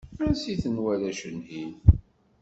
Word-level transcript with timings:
Ansi-ten 0.23 0.75
warrac-ihin? 0.83 1.71